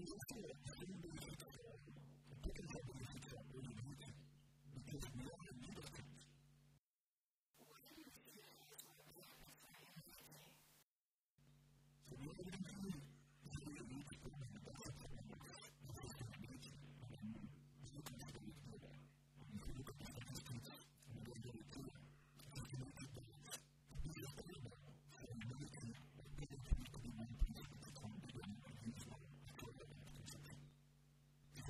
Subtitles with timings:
[0.08, 1.35] you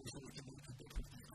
[0.05, 1.34] どうも。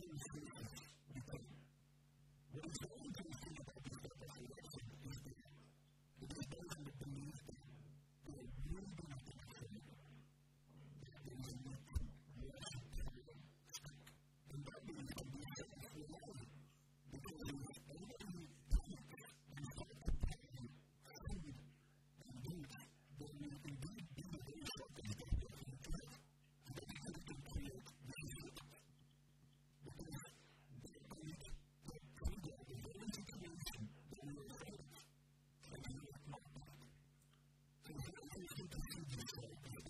[0.00, 1.40] Jesus return.
[2.52, 3.49] When his own comes
[39.12, 39.89] Thank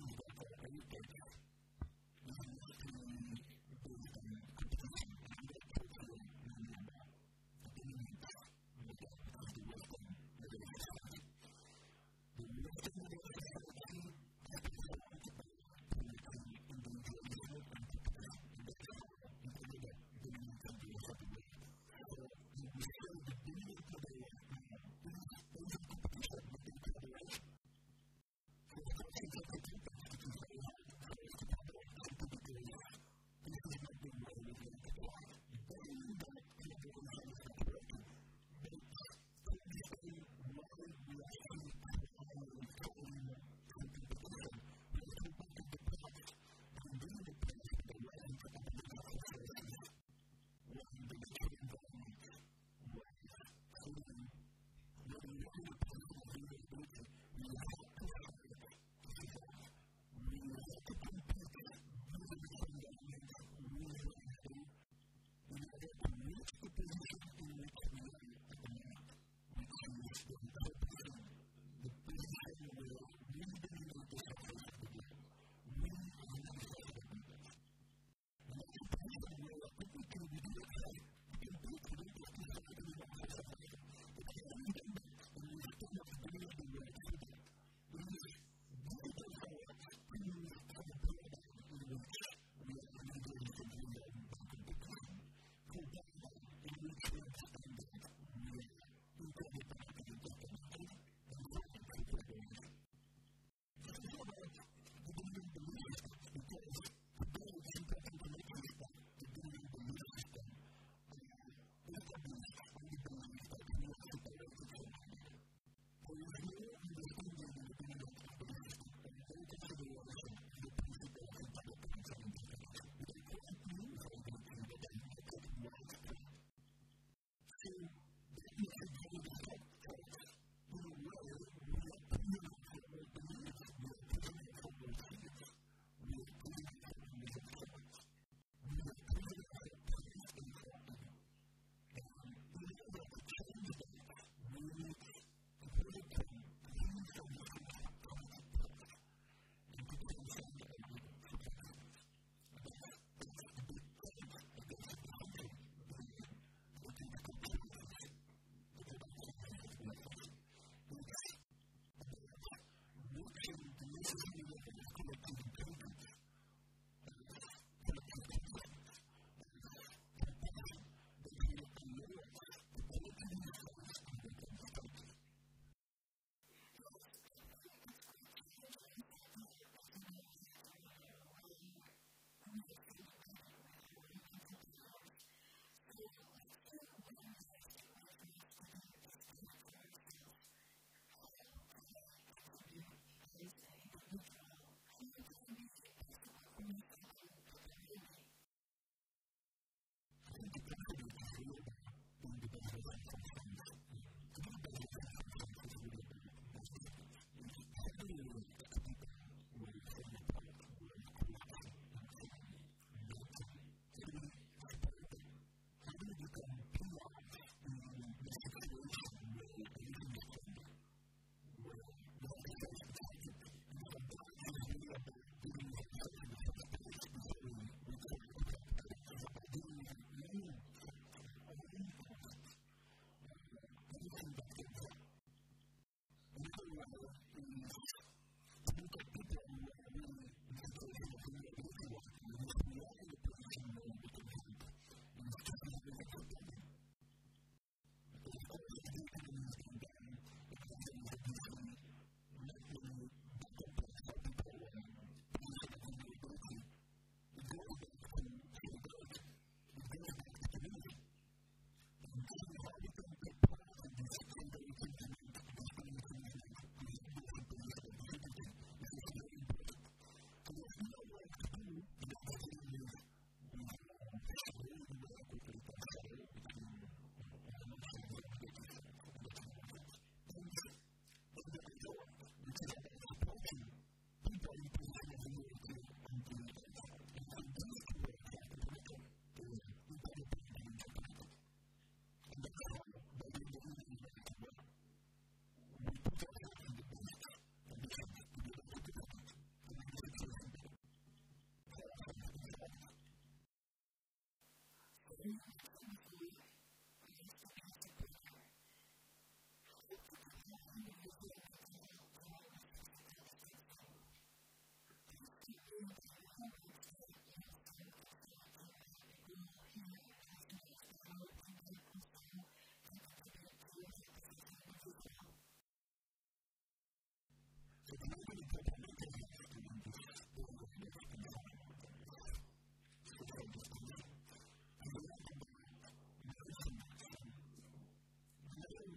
[163.31, 166.00] production, the necessary level of collective improvement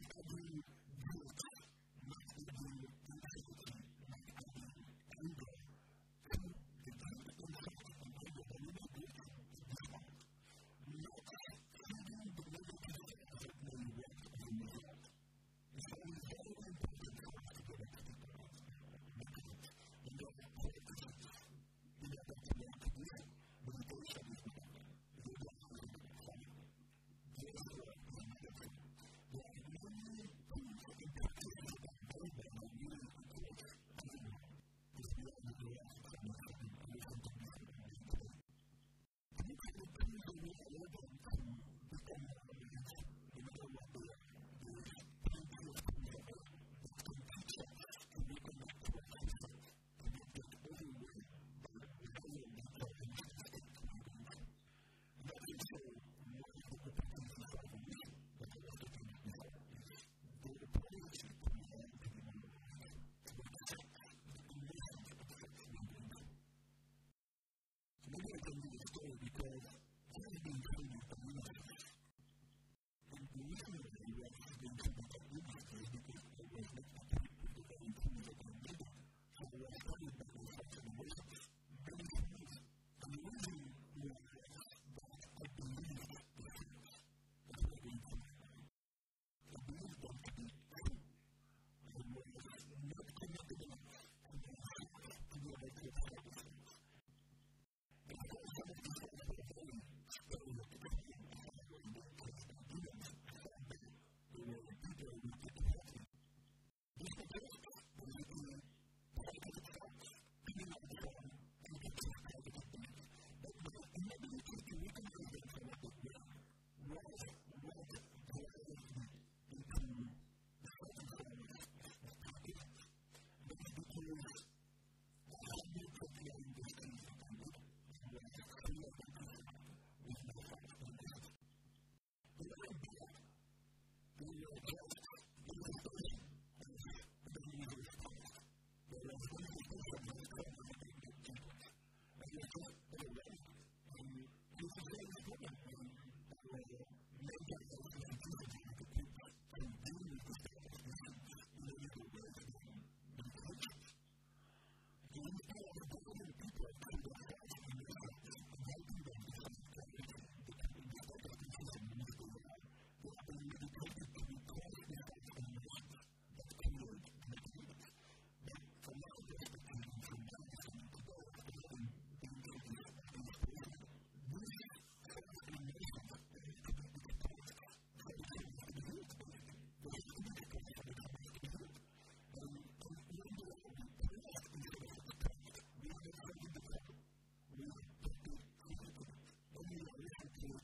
[0.00, 0.69] I do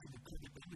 [0.03, 0.13] going
[0.71, 0.76] to